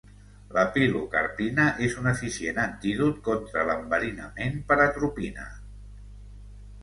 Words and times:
La 0.57 0.61
pilocarpina 0.75 1.65
és 1.87 1.97
un 2.03 2.11
eficient 2.11 2.61
antídot 2.63 3.19
contra 3.27 3.65
l'enverinament 3.67 4.57
per 4.71 4.79
atropina. 4.89 5.45